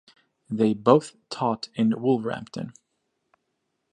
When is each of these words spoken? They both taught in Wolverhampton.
They 0.49 0.73
both 0.73 1.15
taught 1.29 1.69
in 1.75 2.01
Wolverhampton. 2.01 2.73